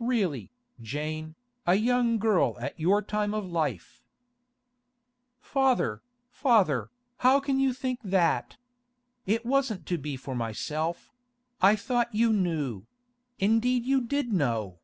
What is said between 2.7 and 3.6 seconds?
your time of